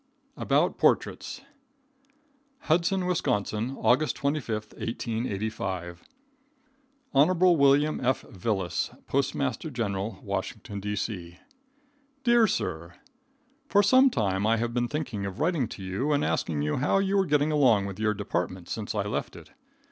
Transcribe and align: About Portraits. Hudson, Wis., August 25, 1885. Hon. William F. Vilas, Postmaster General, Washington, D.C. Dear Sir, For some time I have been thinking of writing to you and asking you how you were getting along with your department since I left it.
About 0.35 0.79
Portraits. 0.79 1.41
Hudson, 2.61 3.05
Wis., 3.05 3.21
August 3.27 4.15
25, 4.15 4.73
1885. 4.73 6.03
Hon. 7.13 7.37
William 7.55 7.99
F. 8.03 8.21
Vilas, 8.23 8.89
Postmaster 9.05 9.69
General, 9.69 10.17
Washington, 10.23 10.79
D.C. 10.79 11.37
Dear 12.23 12.47
Sir, 12.47 12.95
For 13.69 13.83
some 13.83 14.09
time 14.09 14.47
I 14.47 14.57
have 14.57 14.73
been 14.73 14.87
thinking 14.87 15.27
of 15.27 15.39
writing 15.39 15.67
to 15.67 15.83
you 15.83 16.11
and 16.13 16.25
asking 16.25 16.63
you 16.63 16.77
how 16.77 16.97
you 16.97 17.15
were 17.15 17.27
getting 17.27 17.51
along 17.51 17.85
with 17.85 17.99
your 17.99 18.15
department 18.15 18.69
since 18.69 18.95
I 18.95 19.03
left 19.03 19.35
it. 19.35 19.51